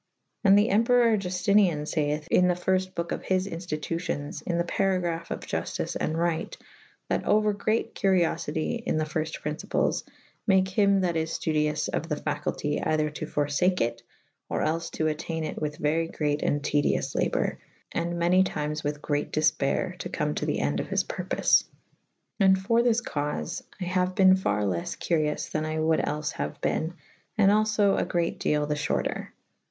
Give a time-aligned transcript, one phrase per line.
[0.43, 5.29] And the Emperour Juftinian fayeth in the fyrfte boke of his inftitucions in the paragraph
[5.29, 6.57] of iuftice and right/
[7.09, 11.87] that ouer great curiofity in the fyrf t principles / make hym that is ftudioufe
[11.89, 14.01] of the facultie either to forlake it
[14.49, 18.83] or els to attayne it with very great and tedyoufe labour / and many tymes
[18.83, 21.65] with great difpayre to com to the ende of his purpofe.
[22.39, 26.55] And for this caufe I haue bene ferre lefie curioufe then I wolde els haue
[26.61, 29.27] ben / and alfo a great dele the fhorter.